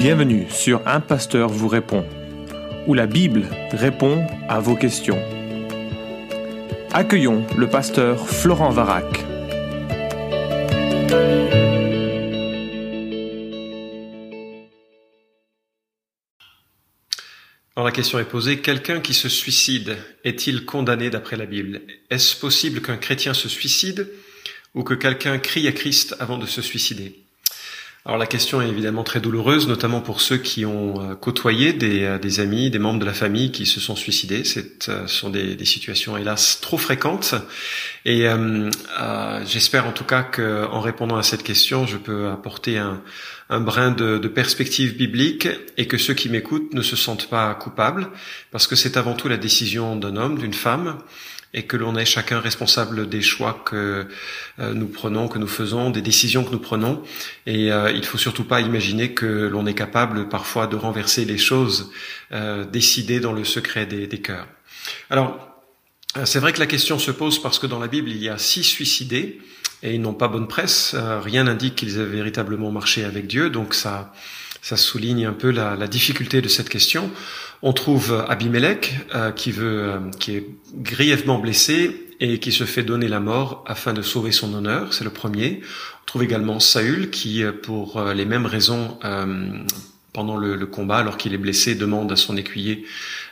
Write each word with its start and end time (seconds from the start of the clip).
Bienvenue 0.00 0.46
sur 0.48 0.80
Un 0.88 1.00
Pasteur 1.00 1.50
vous 1.50 1.68
répond, 1.68 2.06
où 2.86 2.94
la 2.94 3.06
Bible 3.06 3.46
répond 3.70 4.26
à 4.48 4.58
vos 4.58 4.74
questions. 4.74 5.22
Accueillons 6.90 7.46
le 7.58 7.68
pasteur 7.68 8.26
Florent 8.26 8.70
Varac. 8.70 9.04
Alors 17.76 17.84
la 17.84 17.92
question 17.92 18.18
est 18.18 18.24
posée, 18.24 18.60
quelqu'un 18.60 19.00
qui 19.00 19.12
se 19.12 19.28
suicide 19.28 19.98
est-il 20.24 20.64
condamné 20.64 21.10
d'après 21.10 21.36
la 21.36 21.44
Bible? 21.44 21.82
Est-ce 22.08 22.40
possible 22.40 22.80
qu'un 22.80 22.96
chrétien 22.96 23.34
se 23.34 23.50
suicide 23.50 24.08
ou 24.72 24.82
que 24.82 24.94
quelqu'un 24.94 25.38
crie 25.38 25.68
à 25.68 25.72
Christ 25.72 26.16
avant 26.20 26.38
de 26.38 26.46
se 26.46 26.62
suicider? 26.62 27.22
Alors 28.06 28.16
la 28.16 28.26
question 28.26 28.62
est 28.62 28.68
évidemment 28.68 29.04
très 29.04 29.20
douloureuse, 29.20 29.68
notamment 29.68 30.00
pour 30.00 30.22
ceux 30.22 30.38
qui 30.38 30.64
ont 30.64 31.02
euh, 31.02 31.14
côtoyé 31.14 31.74
des, 31.74 32.04
euh, 32.04 32.18
des 32.18 32.40
amis, 32.40 32.70
des 32.70 32.78
membres 32.78 32.98
de 32.98 33.04
la 33.04 33.12
famille 33.12 33.52
qui 33.52 33.66
se 33.66 33.78
sont 33.78 33.94
suicidés. 33.94 34.42
Euh, 34.56 35.06
ce 35.06 35.06
sont 35.06 35.28
des, 35.28 35.64
situations 35.66 36.16
hélas 36.16 36.60
trop 36.62 36.78
fréquentes. 36.78 37.34
Et 38.06 38.26
j'espère 39.44 39.86
en 39.86 39.92
tout 39.92 40.04
cas 40.04 40.22
qu'en 40.22 40.80
répondant 40.80 41.16
à 41.16 41.22
cette 41.22 41.42
question, 41.42 41.86
je 41.86 41.98
peux 41.98 42.28
apporter 42.28 42.78
un, 42.78 43.02
un 43.50 43.60
brin 43.60 43.90
de, 43.90 44.16
de, 44.16 44.28
perspective 44.28 44.96
biblique 44.96 45.48
et 45.76 45.86
que 45.86 45.98
ceux 45.98 46.14
qui 46.14 46.28
m'écoutent 46.28 46.72
ne 46.72 46.82
se 46.82 46.96
sentent 46.96 47.28
pas 47.28 47.52
coupables, 47.54 48.08
parce 48.52 48.66
que 48.66 48.76
c'est 48.76 48.96
avant 48.96 49.14
tout 49.14 49.28
la 49.28 49.36
décision 49.36 49.96
d'un 49.96 50.16
homme, 50.16 50.38
d'une 50.38 50.54
femme, 50.54 50.98
et 51.52 51.64
que 51.64 51.76
l'on 51.76 51.96
est 51.96 52.04
chacun 52.04 52.38
responsable 52.38 53.08
des 53.08 53.22
choix 53.22 53.60
que 53.64 54.06
euh, 54.60 54.72
nous 54.72 54.86
prenons, 54.86 55.26
que 55.26 55.38
nous 55.38 55.48
faisons, 55.48 55.90
des 55.90 56.00
décisions 56.00 56.44
que 56.44 56.52
nous 56.52 56.60
prenons. 56.60 57.02
Et 57.46 57.72
euh, 57.72 57.90
il 57.90 58.04
faut 58.04 58.18
surtout 58.18 58.44
pas 58.44 58.60
imaginer 58.60 59.14
que 59.14 59.26
l'on 59.26 59.66
est 59.66 59.74
capable 59.74 60.28
parfois 60.28 60.68
de 60.68 60.76
renverser 60.76 61.24
les 61.24 61.38
choses 61.38 61.90
euh, 62.30 62.64
décidées 62.64 63.18
dans 63.18 63.32
le 63.32 63.44
secret 63.44 63.84
des, 63.84 64.06
des 64.06 64.20
cœurs. 64.20 64.46
Alors, 65.10 65.49
c'est 66.24 66.40
vrai 66.40 66.52
que 66.52 66.60
la 66.60 66.66
question 66.66 66.98
se 66.98 67.10
pose 67.10 67.40
parce 67.40 67.58
que 67.58 67.66
dans 67.66 67.78
la 67.78 67.86
Bible, 67.86 68.10
il 68.10 68.22
y 68.22 68.28
a 68.28 68.38
six 68.38 68.64
suicidés 68.64 69.40
et 69.82 69.94
ils 69.94 70.00
n'ont 70.00 70.14
pas 70.14 70.28
bonne 70.28 70.48
presse. 70.48 70.94
rien 71.22 71.44
n'indique 71.44 71.76
qu'ils 71.76 71.98
aient 71.98 72.04
véritablement 72.04 72.70
marché 72.70 73.04
avec 73.04 73.26
Dieu, 73.26 73.48
donc 73.48 73.74
ça, 73.74 74.12
ça 74.62 74.76
souligne 74.76 75.26
un 75.26 75.32
peu 75.32 75.50
la, 75.50 75.76
la 75.76 75.86
difficulté 75.86 76.42
de 76.42 76.48
cette 76.48 76.68
question. 76.68 77.10
On 77.62 77.72
trouve 77.74 78.24
Abimelech 78.28 78.94
euh, 79.14 79.32
qui 79.32 79.52
veut, 79.52 79.82
euh, 79.82 79.98
qui 80.18 80.36
est 80.36 80.46
grièvement 80.76 81.38
blessé 81.38 82.06
et 82.18 82.38
qui 82.38 82.52
se 82.52 82.64
fait 82.64 82.82
donner 82.82 83.08
la 83.08 83.20
mort 83.20 83.64
afin 83.66 83.92
de 83.92 84.00
sauver 84.00 84.32
son 84.32 84.54
honneur. 84.54 84.94
C'est 84.94 85.04
le 85.04 85.10
premier. 85.10 85.60
On 86.02 86.06
trouve 86.06 86.22
également 86.22 86.58
Saül 86.58 87.10
qui, 87.10 87.42
euh, 87.42 87.52
pour 87.52 88.02
les 88.02 88.24
mêmes 88.24 88.46
raisons, 88.46 88.98
pendant 90.12 90.36
le, 90.36 90.56
le, 90.56 90.66
combat, 90.66 90.98
alors 90.98 91.16
qu'il 91.16 91.34
est 91.34 91.38
blessé, 91.38 91.74
demande 91.74 92.10
à 92.10 92.16
son 92.16 92.36
écuyer 92.36 92.84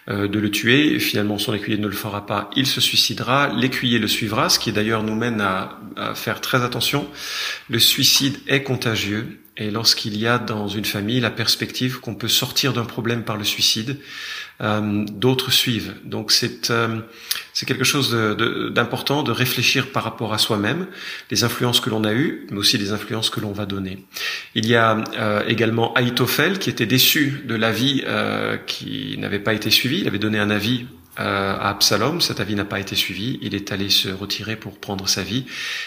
de 0.08 0.38
le 0.38 0.50
tuer. 0.50 0.98
Finalement, 0.98 1.38
son 1.38 1.54
écuyer 1.54 1.78
ne 1.78 1.86
le 1.86 1.94
fera 1.94 2.26
pas. 2.26 2.50
Il 2.56 2.66
se 2.66 2.80
suicidera. 2.80 3.48
L'écuyer 3.48 3.98
le 3.98 4.08
suivra, 4.08 4.48
ce 4.48 4.58
qui 4.58 4.72
d'ailleurs 4.72 5.02
nous 5.02 5.14
mène 5.14 5.40
à, 5.40 5.78
à 5.96 6.14
faire 6.14 6.40
très 6.40 6.62
attention. 6.62 7.06
Le 7.68 7.78
suicide 7.78 8.38
est 8.46 8.62
contagieux 8.62 9.38
et 9.58 9.72
lorsqu'il 9.72 10.16
y 10.16 10.26
a 10.26 10.38
dans 10.38 10.68
une 10.68 10.84
famille 10.84 11.18
la 11.18 11.32
perspective 11.32 11.98
qu'on 11.98 12.14
peut 12.14 12.28
sortir 12.28 12.72
d'un 12.72 12.84
problème 12.84 13.24
par 13.24 13.36
le 13.36 13.44
suicide, 13.44 13.98
euh, 14.60 15.04
d'autres 15.04 15.52
suivent. 15.52 15.94
Donc 16.04 16.32
c'est 16.32 16.70
euh, 16.70 17.00
c'est 17.52 17.66
quelque 17.66 17.84
chose 17.84 18.16
d'important 18.72 19.22
de, 19.22 19.28
de, 19.28 19.32
réfléchir 19.32 19.90
par 19.90 20.04
rapport 20.04 20.32
à 20.32 20.38
soi-même, 20.38 20.86
les 21.30 21.42
influences 21.42 21.80
que 21.80 21.90
l'on 21.90 22.04
a 22.04 22.12
eues, 22.12 22.46
mais 22.50 22.58
aussi 22.58 22.78
les 22.78 22.92
influences 22.92 23.30
que 23.30 23.40
l'on 23.40 23.52
va 23.52 23.66
donner. 23.66 24.04
Il 24.54 24.66
y 24.66 24.76
a 24.76 25.02
euh, 25.16 25.42
également 25.48 25.92
Aïtophel 25.94 26.58
qui 26.58 26.70
était 26.70 26.86
déçu 26.86 27.42
de 27.46 27.54
l'avis 27.54 28.04
euh, 28.06 28.56
qui 28.56 29.16
n'avait 29.18 29.40
pas 29.40 29.54
été 29.54 29.70
suivi. 29.70 30.00
Il 30.00 30.06
avait 30.06 30.18
donné 30.18 30.38
un 30.38 30.50
avis 30.50 30.86
euh, 31.20 31.56
à 31.58 31.70
Absalom. 31.70 32.20
Cet 32.20 32.38
avis 32.38 32.54
n'a 32.54 32.64
pas 32.64 32.78
été 32.78 32.94
suivi. 32.94 33.40
Il 33.42 33.56
est 33.56 33.72
allé 33.72 33.90
se 33.90 34.08
retirer 34.08 34.54
pour 34.54 34.78
prendre 34.78 35.08
sa 35.08 35.22
vie. 35.22 35.46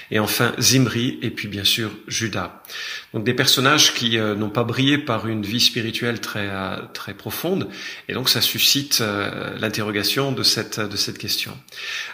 Et 0.10 0.20
enfin 0.20 0.52
Zimri 0.60 1.20
et 1.22 1.30
puis 1.30 1.48
bien 1.48 1.64
sûr 1.64 1.92
Judas. 2.08 2.62
Donc 3.14 3.24
des 3.24 3.34
personnages 3.34 3.94
qui 3.94 4.18
euh, 4.18 4.36
n'ont 4.36 4.50
pas 4.50 4.66
brillé 4.66 4.98
par 4.98 5.28
une 5.28 5.44
vie 5.44 5.62
spirituelle 5.62 6.20
très 6.20 6.50
euh, 6.50 6.76
très 6.94 7.14
profonde. 7.14 7.70
Et 8.10 8.14
donc 8.14 8.28
ça 8.28 8.42
suscite 8.42 9.02
l'interrogation 9.60 10.34
de 10.34 10.44
cette 10.44 10.80
de 10.80 10.98
cette 10.98 11.18
question. 11.18 11.58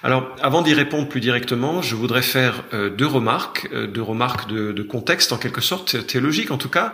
Alors 0.03 0.35
avant 0.41 0.61
d'y 0.61 0.75
répondre 0.75 1.09
plus 1.09 1.21
directement, 1.21 1.81
je 1.81 1.95
voudrais 1.95 2.21
faire 2.21 2.63
deux 2.71 3.05
remarques, 3.05 3.67
deux 3.73 4.01
remarques 4.01 4.47
de, 4.47 4.71
de, 4.71 4.83
contexte 4.83 5.33
en 5.33 5.37
quelque 5.37 5.61
sorte 5.61 6.05
théologique 6.05 6.51
en 6.51 6.57
tout 6.57 6.69
cas. 6.69 6.93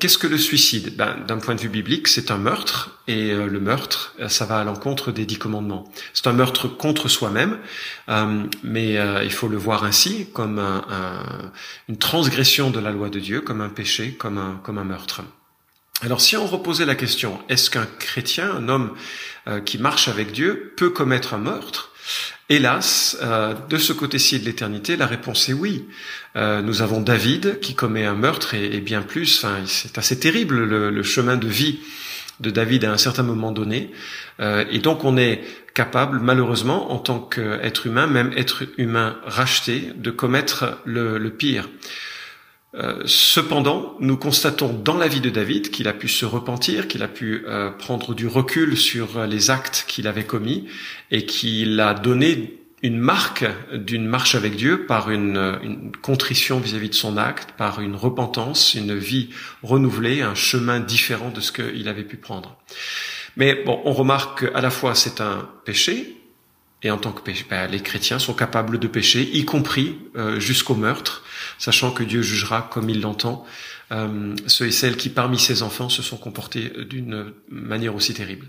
Qu'est-ce 0.00 0.18
que 0.18 0.26
le 0.26 0.38
suicide? 0.38 0.96
Ben, 0.96 1.16
D'un 1.26 1.38
point 1.38 1.54
de 1.54 1.60
vue 1.60 1.68
biblique, 1.68 2.08
c'est 2.08 2.30
un 2.30 2.38
meurtre 2.38 2.98
et 3.06 3.32
le 3.32 3.60
meurtre, 3.60 4.14
ça 4.28 4.44
va 4.44 4.58
à 4.58 4.64
l'encontre 4.64 5.12
des 5.12 5.26
dix. 5.28 5.38
C'est 6.14 6.26
un 6.26 6.32
meurtre 6.32 6.66
contre 6.66 7.08
soi-même, 7.08 7.58
euh, 8.08 8.44
mais 8.64 8.96
euh, 8.96 9.22
il 9.22 9.30
faut 9.30 9.48
le 9.48 9.56
voir 9.56 9.84
ainsi, 9.84 10.26
comme 10.32 10.58
un, 10.58 10.84
un, 10.90 11.52
une 11.88 11.98
transgression 11.98 12.70
de 12.70 12.80
la 12.80 12.90
loi 12.90 13.08
de 13.08 13.20
Dieu, 13.20 13.40
comme 13.40 13.60
un 13.60 13.68
péché, 13.68 14.12
comme 14.12 14.38
un, 14.38 14.60
comme 14.64 14.78
un 14.78 14.84
meurtre. 14.84 15.22
Alors 16.02 16.20
si 16.20 16.36
on 16.36 16.46
reposait 16.46 16.86
la 16.86 16.94
question, 16.94 17.40
est-ce 17.48 17.70
qu'un 17.70 17.86
chrétien, 17.98 18.50
un 18.50 18.68
homme 18.68 18.94
euh, 19.46 19.60
qui 19.60 19.78
marche 19.78 20.08
avec 20.08 20.32
Dieu, 20.32 20.72
peut 20.76 20.90
commettre 20.90 21.34
un 21.34 21.38
meurtre? 21.38 21.92
Hélas, 22.50 23.18
de 23.68 23.76
ce 23.76 23.92
côté-ci 23.92 24.40
de 24.40 24.46
l'éternité, 24.46 24.96
la 24.96 25.06
réponse 25.06 25.50
est 25.50 25.52
oui. 25.52 25.84
Nous 26.34 26.80
avons 26.80 27.02
David 27.02 27.60
qui 27.60 27.74
commet 27.74 28.06
un 28.06 28.14
meurtre 28.14 28.54
et, 28.54 28.80
bien 28.80 29.02
plus. 29.02 29.44
Enfin, 29.44 29.58
c'est 29.66 29.98
assez 29.98 30.18
terrible 30.18 30.64
le, 30.64 30.88
le, 30.88 31.02
chemin 31.02 31.36
de 31.36 31.46
vie 31.46 31.80
de 32.40 32.50
David 32.50 32.84
à 32.84 32.92
un 32.92 32.98
certain 32.98 33.22
moment 33.22 33.52
donné. 33.52 33.90
Euh, 34.40 34.64
et 34.70 34.78
donc 34.78 35.04
on 35.04 35.16
est 35.16 35.42
capable, 35.74 36.20
malheureusement, 36.20 36.92
en 36.92 36.98
tant 36.98 37.20
qu'être 37.20 37.86
humain, 37.86 38.06
même 38.06 38.32
être 38.36 38.64
humain 38.78 39.16
racheté, 39.24 39.92
de 39.96 40.10
commettre 40.10 40.78
le, 40.84 41.18
le 41.18 41.30
pire. 41.30 41.68
Euh, 42.74 43.02
cependant, 43.06 43.96
nous 43.98 44.16
constatons 44.16 44.72
dans 44.72 44.96
la 44.96 45.08
vie 45.08 45.20
de 45.20 45.30
David 45.30 45.70
qu'il 45.70 45.88
a 45.88 45.92
pu 45.92 46.08
se 46.08 46.26
repentir, 46.26 46.86
qu'il 46.86 47.02
a 47.02 47.08
pu 47.08 47.44
euh, 47.46 47.70
prendre 47.70 48.14
du 48.14 48.26
recul 48.26 48.76
sur 48.76 49.26
les 49.26 49.50
actes 49.50 49.84
qu'il 49.88 50.06
avait 50.06 50.26
commis 50.26 50.66
et 51.10 51.24
qu'il 51.24 51.80
a 51.80 51.94
donné 51.94 52.58
une 52.82 52.98
marque 52.98 53.44
d'une 53.72 54.06
marche 54.06 54.34
avec 54.34 54.56
Dieu 54.56 54.86
par 54.86 55.10
une, 55.10 55.58
une 55.62 55.92
contrition 55.96 56.60
vis-à-vis 56.60 56.90
de 56.90 56.94
son 56.94 57.16
acte, 57.16 57.52
par 57.56 57.80
une 57.80 57.96
repentance, 57.96 58.74
une 58.74 58.96
vie 58.96 59.30
renouvelée, 59.62 60.22
un 60.22 60.34
chemin 60.34 60.78
différent 60.78 61.30
de 61.30 61.40
ce 61.40 61.50
qu'il 61.52 61.88
avait 61.88 62.04
pu 62.04 62.16
prendre. 62.16 62.56
Mais 63.36 63.54
bon, 63.64 63.80
on 63.84 63.92
remarque 63.92 64.50
qu'à 64.50 64.60
la 64.60 64.70
fois 64.70 64.94
c'est 64.94 65.20
un 65.20 65.48
péché, 65.64 66.16
et 66.82 66.90
en 66.92 66.98
tant 66.98 67.10
que 67.10 67.22
péché, 67.22 67.44
ben, 67.50 67.68
les 67.68 67.80
chrétiens 67.80 68.20
sont 68.20 68.34
capables 68.34 68.78
de 68.78 68.86
pécher, 68.86 69.28
y 69.32 69.44
compris 69.44 69.98
euh, 70.16 70.38
jusqu'au 70.38 70.76
meurtre, 70.76 71.24
sachant 71.58 71.90
que 71.90 72.04
Dieu 72.04 72.22
jugera 72.22 72.68
comme 72.72 72.88
il 72.88 73.00
l'entend 73.00 73.44
euh, 73.90 74.36
ceux 74.46 74.66
et 74.66 74.70
celles 74.70 74.96
qui 74.96 75.08
parmi 75.08 75.38
ses 75.38 75.62
enfants 75.62 75.88
se 75.88 76.02
sont 76.02 76.18
comportés 76.18 76.70
d'une 76.88 77.32
manière 77.48 77.94
aussi 77.94 78.14
terrible. 78.14 78.46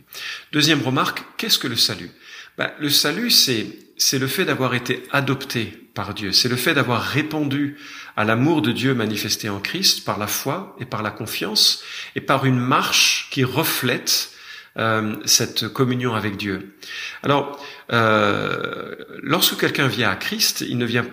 Deuxième 0.51 0.81
remarque, 0.81 1.23
qu'est-ce 1.38 1.57
que 1.57 1.67
le 1.67 1.78
salut? 1.78 2.11
Ben, 2.57 2.72
Le 2.79 2.90
salut, 2.90 3.31
c'est 3.31 3.67
c'est 4.00 4.18
le 4.18 4.28
fait 4.28 4.46
d'avoir 4.46 4.74
été 4.74 5.04
adopté 5.12 5.90
par 5.94 6.14
Dieu, 6.14 6.32
c'est 6.32 6.50
le 6.50 6.56
fait 6.56 6.74
d'avoir 6.74 7.04
répondu 7.04 7.78
à 8.16 8.24
l'amour 8.24 8.62
de 8.62 8.72
Dieu 8.72 8.96
manifesté 8.96 9.50
en 9.50 9.60
Christ 9.60 10.06
par 10.06 10.18
la 10.18 10.28
foi 10.28 10.76
et 10.80 10.86
par 10.86 11.04
la 11.04 11.12
confiance 11.12 11.84
et 12.16 12.22
par 12.22 12.46
une 12.46 12.58
marche 12.58 13.28
qui 13.30 13.44
reflète 13.44 14.32
euh, 14.78 15.16
cette 15.26 15.68
communion 15.68 16.16
avec 16.16 16.38
Dieu. 16.38 16.76
Alors, 17.24 17.64
euh, 17.92 18.96
lorsque 19.22 19.59
quelqu'un 19.59 19.88
vient 19.88 20.09
à 20.09 20.16
Christ, 20.16 20.62
il 20.62 20.78
ne 20.78 20.86
vient 20.86 21.06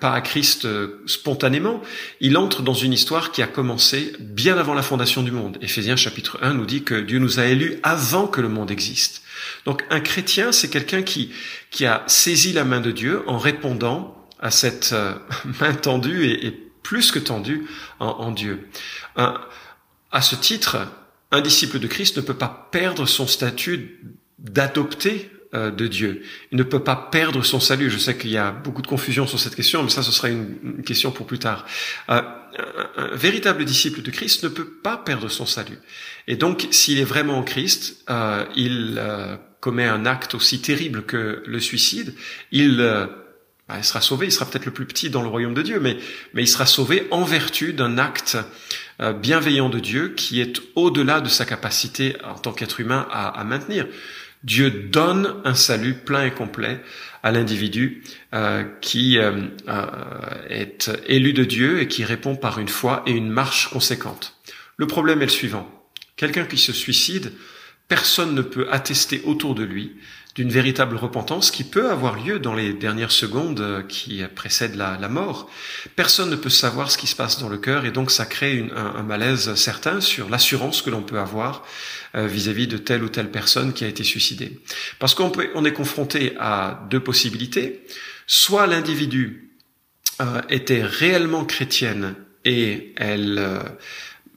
pas 0.00 0.12
à 0.12 0.20
Christ 0.20 0.64
euh, 0.64 1.02
spontanément, 1.06 1.82
il 2.20 2.36
entre 2.36 2.62
dans 2.62 2.74
une 2.74 2.92
histoire 2.92 3.32
qui 3.32 3.42
a 3.42 3.46
commencé 3.46 4.12
bien 4.18 4.56
avant 4.56 4.74
la 4.74 4.82
fondation 4.82 5.22
du 5.22 5.30
monde. 5.30 5.58
Éphésiens 5.60 5.96
chapitre 5.96 6.38
1 6.42 6.54
nous 6.54 6.66
dit 6.66 6.82
que 6.82 6.94
Dieu 6.94 7.18
nous 7.18 7.38
a 7.38 7.44
élus 7.46 7.78
avant 7.82 8.26
que 8.26 8.40
le 8.40 8.48
monde 8.48 8.70
existe. 8.70 9.22
Donc 9.64 9.84
un 9.90 10.00
chrétien, 10.00 10.52
c'est 10.52 10.70
quelqu'un 10.70 11.02
qui, 11.02 11.30
qui 11.70 11.86
a 11.86 12.02
saisi 12.06 12.52
la 12.52 12.64
main 12.64 12.80
de 12.80 12.90
Dieu 12.90 13.22
en 13.26 13.38
répondant 13.38 14.26
à 14.40 14.50
cette 14.50 14.92
euh, 14.92 15.14
main 15.60 15.74
tendue 15.74 16.26
et, 16.26 16.62
plus 16.82 17.10
que 17.10 17.18
tendue 17.18 17.66
en, 17.98 18.30
Dieu. 18.30 18.68
À 19.16 20.22
ce 20.22 20.36
titre, 20.36 20.86
un 21.32 21.40
disciple 21.40 21.80
de 21.80 21.88
Christ 21.88 22.16
ne 22.16 22.22
peut 22.22 22.32
pas 22.32 22.68
perdre 22.70 23.06
son 23.06 23.26
statut 23.26 24.00
d'adopté 24.38 25.32
de 25.56 25.86
Dieu. 25.86 26.22
Il 26.52 26.58
ne 26.58 26.62
peut 26.62 26.82
pas 26.82 27.08
perdre 27.10 27.42
son 27.42 27.60
salut. 27.60 27.90
Je 27.90 27.98
sais 27.98 28.16
qu'il 28.16 28.30
y 28.30 28.36
a 28.36 28.50
beaucoup 28.50 28.82
de 28.82 28.86
confusion 28.86 29.26
sur 29.26 29.38
cette 29.38 29.54
question, 29.54 29.82
mais 29.82 29.88
ça, 29.88 30.02
ce 30.02 30.12
sera 30.12 30.28
une, 30.28 30.82
question 30.84 31.10
pour 31.10 31.26
plus 31.26 31.38
tard. 31.38 31.64
Euh, 32.10 32.20
un, 32.96 33.16
véritable 33.16 33.64
disciple 33.64 34.02
de 34.02 34.10
Christ 34.10 34.44
ne 34.44 34.48
peut 34.48 34.68
pas 34.68 34.96
perdre 34.96 35.28
son 35.28 35.46
salut. 35.46 35.78
Et 36.26 36.36
donc, 36.36 36.68
s'il 36.70 36.98
est 36.98 37.04
vraiment 37.04 37.38
en 37.38 37.42
Christ, 37.42 38.04
euh, 38.10 38.44
il 38.54 39.00
commet 39.60 39.86
un 39.86 40.04
acte 40.04 40.34
aussi 40.34 40.60
terrible 40.60 41.04
que 41.04 41.42
le 41.46 41.60
suicide, 41.60 42.14
il, 42.52 42.76
bah, 43.68 43.76
il 43.78 43.84
sera 43.84 44.00
sauvé. 44.00 44.26
Il 44.26 44.32
sera 44.32 44.46
peut-être 44.46 44.66
le 44.66 44.72
plus 44.72 44.86
petit 44.86 45.10
dans 45.10 45.22
le 45.22 45.28
royaume 45.28 45.54
de 45.54 45.62
Dieu, 45.62 45.80
mais, 45.80 45.96
mais 46.34 46.42
il 46.42 46.48
sera 46.48 46.66
sauvé 46.66 47.06
en 47.10 47.24
vertu 47.24 47.72
d'un 47.72 47.98
acte 47.98 48.36
bienveillant 49.20 49.68
de 49.68 49.78
Dieu 49.78 50.14
qui 50.16 50.40
est 50.40 50.60
au-delà 50.74 51.20
de 51.20 51.28
sa 51.28 51.44
capacité 51.44 52.16
en 52.24 52.38
tant 52.38 52.52
qu'être 52.52 52.80
humain 52.80 53.06
à, 53.10 53.44
maintenir. 53.44 53.86
Dieu 54.46 54.70
donne 54.70 55.42
un 55.44 55.54
salut 55.54 55.94
plein 55.94 56.24
et 56.24 56.30
complet 56.30 56.80
à 57.22 57.32
l'individu 57.32 58.04
qui 58.80 59.18
est 60.48 60.90
élu 61.06 61.32
de 61.32 61.44
Dieu 61.44 61.80
et 61.80 61.88
qui 61.88 62.04
répond 62.04 62.36
par 62.36 62.60
une 62.60 62.68
foi 62.68 63.02
et 63.06 63.10
une 63.10 63.28
marche 63.28 63.68
conséquente. 63.68 64.38
Le 64.76 64.86
problème 64.86 65.20
est 65.20 65.26
le 65.26 65.30
suivant. 65.30 65.68
Quelqu'un 66.14 66.44
qui 66.44 66.58
se 66.58 66.72
suicide, 66.72 67.32
personne 67.88 68.34
ne 68.34 68.42
peut 68.42 68.68
attester 68.70 69.22
autour 69.24 69.54
de 69.54 69.62
lui 69.62 69.96
d'une 70.36 70.50
véritable 70.50 70.96
repentance 70.96 71.50
qui 71.50 71.64
peut 71.64 71.90
avoir 71.90 72.22
lieu 72.22 72.38
dans 72.38 72.54
les 72.54 72.74
dernières 72.74 73.10
secondes 73.10 73.60
euh, 73.60 73.82
qui 73.82 74.22
précèdent 74.34 74.74
la, 74.74 75.08
mort. 75.08 75.50
Personne 75.96 76.28
ne 76.28 76.36
peut 76.36 76.50
savoir 76.50 76.90
ce 76.90 76.98
qui 76.98 77.06
se 77.06 77.16
passe 77.16 77.40
dans 77.40 77.48
le 77.48 77.56
cœur 77.56 77.86
et 77.86 77.90
donc 77.90 78.10
ça 78.10 78.26
crée 78.26 78.68
un, 78.76 79.02
malaise 79.02 79.54
certain 79.54 80.02
sur 80.02 80.28
l'assurance 80.28 80.82
que 80.82 80.90
l'on 80.90 81.02
peut 81.02 81.18
avoir 81.18 81.64
euh, 82.14 82.26
vis-à-vis 82.26 82.66
de 82.66 82.76
telle 82.76 83.02
ou 83.02 83.08
telle 83.08 83.30
personne 83.30 83.72
qui 83.72 83.84
a 83.84 83.88
été 83.88 84.04
suicidée. 84.04 84.60
Parce 84.98 85.14
qu'on 85.14 85.32
on 85.54 85.64
est 85.64 85.72
confronté 85.72 86.34
à 86.38 86.86
deux 86.90 87.00
possibilités. 87.00 87.86
Soit 88.26 88.66
l'individu 88.66 89.52
euh, 90.20 90.42
était 90.50 90.82
réellement 90.82 91.46
chrétienne 91.46 92.14
et 92.44 92.92
elle 92.96 93.62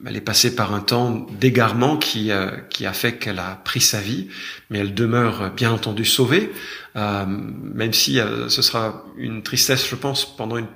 elle 0.06 0.16
est 0.16 0.22
passée 0.22 0.54
par 0.54 0.74
un 0.74 0.80
temps 0.80 1.26
d'égarement 1.38 1.96
qui, 1.96 2.30
euh, 2.30 2.50
qui 2.70 2.86
a 2.86 2.92
fait 2.92 3.18
qu'elle 3.18 3.38
a 3.38 3.60
pris 3.64 3.80
sa 3.80 4.00
vie, 4.00 4.28
mais 4.70 4.78
elle 4.78 4.94
demeure 4.94 5.52
bien 5.52 5.70
entendu 5.70 6.04
sauvée, 6.04 6.50
euh, 6.96 7.24
même 7.26 7.92
si 7.92 8.18
euh, 8.18 8.48
ce 8.48 8.62
sera 8.62 9.04
une 9.18 9.42
tristesse, 9.42 9.86
je 9.88 9.96
pense, 9.96 10.36
pendant 10.36 10.56
une 10.56 10.68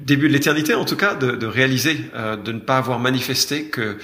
début 0.00 0.28
de 0.28 0.32
l'éternité, 0.32 0.74
en 0.74 0.84
tout 0.84 0.96
cas, 0.96 1.14
de, 1.14 1.32
de 1.32 1.46
réaliser, 1.46 1.94
de 2.42 2.52
ne 2.52 2.58
pas 2.58 2.78
avoir 2.78 2.98
manifesté 2.98 3.66
que 3.66 3.98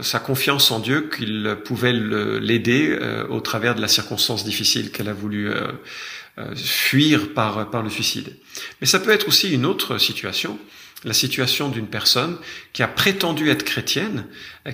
sa 0.00 0.20
confiance 0.20 0.70
en 0.70 0.78
Dieu, 0.78 1.10
qu'il 1.12 1.56
pouvait 1.64 1.92
l'aider 1.92 2.96
au 3.28 3.40
travers 3.40 3.74
de 3.74 3.80
la 3.80 3.88
circonstance 3.88 4.44
difficile 4.44 4.92
qu'elle 4.92 5.08
a 5.08 5.14
voulu 5.14 5.50
fuir 6.54 7.34
par, 7.34 7.70
par 7.70 7.82
le 7.82 7.90
suicide. 7.90 8.36
Mais 8.80 8.86
ça 8.86 9.00
peut 9.00 9.10
être 9.10 9.26
aussi 9.26 9.52
une 9.52 9.66
autre 9.66 9.98
situation 9.98 10.60
la 11.04 11.12
situation 11.14 11.68
d'une 11.68 11.86
personne 11.86 12.36
qui 12.72 12.82
a 12.82 12.88
prétendu 12.88 13.48
être 13.48 13.64
chrétienne, 13.64 14.26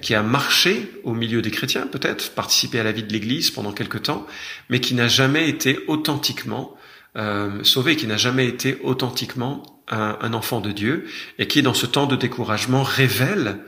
qui 0.02 0.14
a 0.14 0.22
marché 0.22 0.90
au 1.04 1.14
milieu 1.14 1.42
des 1.42 1.50
chrétiens 1.50 1.86
peut-être, 1.86 2.32
participé 2.32 2.80
à 2.80 2.82
la 2.82 2.92
vie 2.92 3.04
de 3.04 3.12
l'Église 3.12 3.50
pendant 3.50 3.72
quelque 3.72 3.98
temps, 3.98 4.26
mais 4.68 4.80
qui 4.80 4.94
n'a 4.94 5.08
jamais 5.08 5.48
été 5.48 5.78
authentiquement 5.86 6.76
euh, 7.16 7.62
qui 7.62 8.06
n'a 8.06 8.16
jamais 8.16 8.46
été 8.46 8.78
authentiquement 8.82 9.62
un, 9.88 10.34
enfant 10.34 10.60
de 10.60 10.72
Dieu, 10.72 11.06
et 11.38 11.46
qui 11.46 11.62
dans 11.62 11.74
ce 11.74 11.86
temps 11.86 12.06
de 12.06 12.16
découragement 12.16 12.82
révèle 12.82 13.58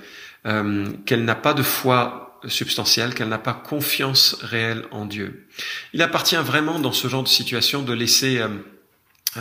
euh, 0.46 0.87
qu'elle 1.06 1.25
n'a 1.25 1.34
pas 1.34 1.54
de 1.54 1.62
foi 1.62 2.28
substantielle, 2.46 3.14
qu'elle 3.14 3.28
n'a 3.28 3.38
pas 3.38 3.54
confiance 3.54 4.37
réelle 4.43 4.84
en 4.90 5.06
Dieu. 5.06 5.46
Il 5.93 6.02
appartient 6.02 6.37
vraiment 6.37 6.78
dans 6.78 6.93
ce 6.93 7.08
genre 7.08 7.22
de 7.22 7.28
situation 7.28 7.82
de 7.82 7.93
laisser 7.93 8.38
euh, 8.38 8.49
euh, 8.49 8.58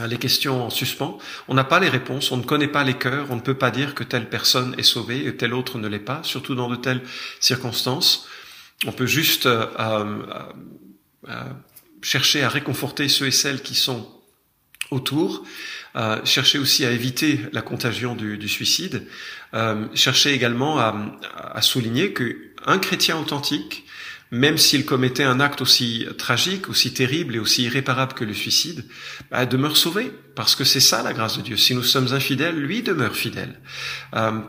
les 0.05 0.17
questions 0.17 0.65
en 0.65 0.69
suspens. 0.69 1.17
On 1.47 1.53
n'a 1.53 1.63
pas 1.63 1.79
les 1.79 1.89
réponses, 1.89 2.31
on 2.31 2.37
ne 2.37 2.43
connaît 2.43 2.67
pas 2.67 2.83
les 2.83 2.95
cœurs, 2.95 3.27
on 3.29 3.35
ne 3.35 3.41
peut 3.41 3.57
pas 3.57 3.71
dire 3.71 3.95
que 3.95 4.03
telle 4.03 4.29
personne 4.29 4.75
est 4.77 4.83
sauvée 4.83 5.25
et 5.25 5.35
telle 5.35 5.53
autre 5.53 5.77
ne 5.77 5.87
l'est 5.87 5.99
pas, 5.99 6.21
surtout 6.23 6.55
dans 6.55 6.69
de 6.69 6.75
telles 6.75 7.01
circonstances. 7.39 8.27
On 8.85 8.91
peut 8.91 9.07
juste 9.07 9.45
euh, 9.47 9.65
euh, 11.27 11.33
chercher 12.01 12.43
à 12.43 12.49
réconforter 12.49 13.09
ceux 13.09 13.27
et 13.27 13.31
celles 13.31 13.61
qui 13.61 13.75
sont 13.75 14.07
autour, 14.91 15.43
chercher 16.23 16.59
aussi 16.59 16.85
à 16.85 16.91
éviter 16.91 17.41
la 17.51 17.61
contagion 17.61 18.15
du, 18.15 18.47
suicide, 18.47 19.05
chercher 19.95 20.31
également 20.31 20.79
à, 20.79 20.95
à 21.33 21.61
souligner 21.61 22.13
qu'un 22.13 22.77
chrétien 22.77 23.17
authentique 23.17 23.86
même 24.31 24.57
s'il 24.57 24.85
commettait 24.85 25.23
un 25.23 25.39
acte 25.39 25.61
aussi 25.61 26.05
tragique, 26.17 26.69
aussi 26.69 26.93
terrible 26.93 27.35
et 27.35 27.39
aussi 27.39 27.63
irréparable 27.63 28.13
que 28.13 28.25
le 28.25 28.33
suicide, 28.33 28.85
bah, 29.31 29.45
demeure 29.45 29.77
sauvé, 29.77 30.11
parce 30.35 30.55
que 30.55 30.63
c'est 30.63 30.79
ça 30.79 31.03
la 31.03 31.13
grâce 31.13 31.37
de 31.37 31.41
Dieu. 31.41 31.57
Si 31.57 31.73
nous 31.73 31.83
sommes 31.83 32.13
infidèles, 32.13 32.55
lui 32.55 32.81
demeure 32.81 33.15
fidèle. 33.15 33.59
Euh, 34.15 34.39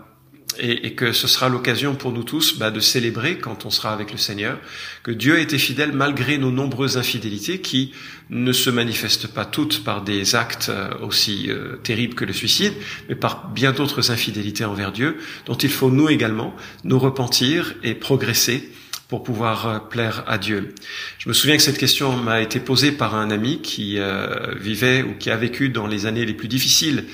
et, 0.58 0.94
que 0.94 1.12
ce 1.12 1.28
sera 1.28 1.48
l'occasion 1.48 1.94
pour 1.94 2.12
nous 2.12 2.24
tous 2.24 2.58
bah, 2.58 2.70
de 2.70 2.80
célébrer 2.80 3.38
quand 3.38 3.66
on 3.66 3.70
sera 3.70 3.92
avec 3.92 4.10
le 4.10 4.18
Seigneur 4.18 4.58
que 5.02 5.10
Dieu 5.10 5.36
a 5.36 5.40
été 5.40 5.58
fidèle 5.58 5.92
malgré 5.92 6.38
nos 6.38 6.50
nombreuses 6.50 6.96
infidélités 6.96 7.60
qui 7.60 7.92
ne 8.30 8.52
se 8.52 8.70
manifestent 8.70 9.28
pas 9.28 9.44
toutes 9.44 9.84
par 9.84 10.02
des 10.02 10.34
actes 10.34 10.70
euh, 10.70 10.90
aussi 11.02 11.46
euh, 11.48 11.76
terribles 11.76 12.14
que 12.14 12.24
le 12.24 12.32
suicide, 12.32 12.72
mais 13.08 13.14
par 13.14 13.48
bien 13.50 13.72
d'autres 13.72 14.10
infidélités 14.10 14.64
envers 14.64 14.92
Dieu 14.92 15.18
dont 15.46 15.56
il 15.56 15.70
faut 15.70 15.90
nous 15.90 16.08
également 16.08 16.54
nous 16.84 16.98
repentir 16.98 17.74
et 17.82 17.94
progresser 17.94 18.72
pour 19.08 19.22
pouvoir 19.22 19.66
euh, 19.66 19.78
plaire 19.78 20.22
à 20.26 20.38
Dieu. 20.38 20.74
Je 21.18 21.28
me 21.28 21.34
souviens 21.34 21.56
que 21.56 21.62
cette 21.62 21.78
question 21.78 22.14
m'a 22.16 22.40
été 22.42 22.60
posée 22.60 22.92
par 22.92 23.14
un 23.14 23.30
ami 23.30 23.60
qui 23.62 23.98
euh, 23.98 24.54
vivait 24.60 25.02
ou 25.02 25.14
qui 25.18 25.30
a 25.30 25.36
vécu 25.36 25.70
dans 25.70 25.86
les 25.86 26.06
années 26.06 26.26
les 26.26 26.34
plus 26.34 26.48
difficiles 26.48 27.04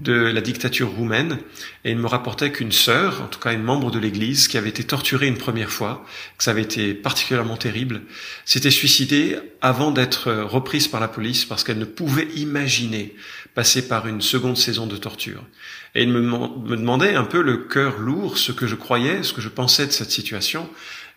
de 0.00 0.12
la 0.12 0.40
dictature 0.40 0.90
roumaine 0.90 1.38
et 1.84 1.90
il 1.90 1.98
me 1.98 2.06
rapportait 2.06 2.52
qu'une 2.52 2.72
sœur, 2.72 3.22
en 3.22 3.26
tout 3.26 3.38
cas 3.38 3.52
une 3.52 3.62
membre 3.62 3.90
de 3.90 3.98
l'église, 3.98 4.48
qui 4.48 4.58
avait 4.58 4.68
été 4.68 4.84
torturée 4.84 5.26
une 5.26 5.38
première 5.38 5.70
fois, 5.70 6.04
que 6.38 6.44
ça 6.44 6.50
avait 6.50 6.62
été 6.62 6.94
particulièrement 6.94 7.56
terrible, 7.56 8.02
s'était 8.44 8.70
suicidée 8.70 9.38
avant 9.60 9.90
d'être 9.90 10.32
reprise 10.32 10.88
par 10.88 11.00
la 11.00 11.08
police 11.08 11.44
parce 11.44 11.64
qu'elle 11.64 11.78
ne 11.78 11.84
pouvait 11.84 12.28
imaginer 12.36 13.14
passer 13.54 13.88
par 13.88 14.06
une 14.06 14.20
seconde 14.20 14.56
saison 14.56 14.86
de 14.86 14.96
torture. 14.96 15.44
Et 15.94 16.02
il 16.02 16.08
me, 16.08 16.20
me 16.20 16.76
demandait 16.76 17.14
un 17.14 17.24
peu 17.24 17.42
le 17.42 17.56
cœur 17.56 17.98
lourd 17.98 18.38
ce 18.38 18.52
que 18.52 18.66
je 18.66 18.76
croyais, 18.76 19.22
ce 19.22 19.32
que 19.32 19.40
je 19.40 19.48
pensais 19.48 19.86
de 19.86 19.92
cette 19.92 20.10
situation 20.10 20.68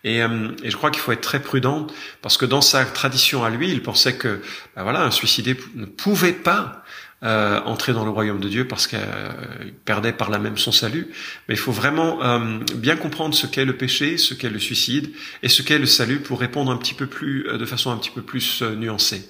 et, 0.03 0.21
euh, 0.21 0.50
et, 0.63 0.69
je 0.69 0.75
crois 0.75 0.91
qu'il 0.91 1.01
faut 1.01 1.12
être 1.12 1.21
très 1.21 1.41
prudent 1.41 1.88
parce 2.21 2.38
que 2.38 2.45
dans 2.45 2.62
sa 2.62 2.83
tradition 2.86 3.44
à 3.44 3.50
lui, 3.50 3.71
il 3.71 3.81
pensait 3.81 4.15
que 4.15 4.41
ben 4.75 4.83
voilà, 4.83 5.03
un 5.03 5.12
suicidé 5.12 5.57
ne 5.75 5.86
pouvait 5.86 6.33
pas 6.33 6.83
euh, 7.24 7.62
entrer 7.62 7.94
dans 7.94 8.04
le 8.04 8.12
royaume 8.12 8.40
de 8.40 8.50
Dieu 8.50 8.68
parce 8.68 8.88
qu'il 8.88 9.00
perdait 9.86 10.14
par 10.14 10.30
là 10.30 10.40
même 10.40 10.58
son 10.58 10.72
salut. 10.72 11.08
Mais 11.48 11.56
il 11.56 11.58
faut 11.58 11.72
vraiment 11.72 12.24
euh, 12.24 12.60
bien 12.75 12.96
comprendre 12.96 13.34
ce 13.34 13.48
qu'est 13.48 13.66
le 13.66 13.78
péché, 13.78 14.18
ce 14.18 14.34
qu'est 14.34 14.50
le 14.50 14.60
suicide 14.60 15.12
et 15.42 15.50
ce 15.50 15.62
qu'est 15.62 15.80
le 15.80 15.86
salut 15.86 16.20
pour 16.20 16.40
répondre 16.40 16.72
un 16.72 16.78
petit 16.78 16.94
peu 16.94 17.08
plus, 17.08 17.44
de 17.44 17.66
façon 17.66 17.92
un 17.92 17.98
petit 17.98 18.12
peu 18.12 18.22
plus 18.22 18.62
nuancée. 18.62 19.28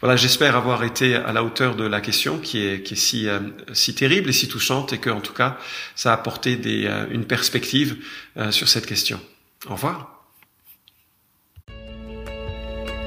Voilà, 0.00 0.16
j'espère 0.16 0.56
avoir 0.56 0.84
été 0.84 1.14
à 1.14 1.32
la 1.32 1.42
hauteur 1.42 1.74
de 1.74 1.84
la 1.84 2.00
question 2.00 2.38
qui 2.38 2.58
est, 2.58 2.82
qui 2.82 2.94
est 2.94 2.98
si, 2.98 3.28
si 3.72 3.94
terrible 3.94 4.28
et 4.28 4.32
si 4.32 4.46
touchante 4.46 4.92
et 4.92 4.98
que, 4.98 5.08
en 5.08 5.20
tout 5.20 5.32
cas, 5.32 5.58
ça 5.94 6.10
a 6.10 6.14
apporté 6.14 6.56
des, 6.56 6.86
une 7.10 7.24
perspective 7.24 7.96
sur 8.50 8.68
cette 8.68 8.84
question. 8.84 9.18
Au 9.68 9.74
revoir. 9.74 10.15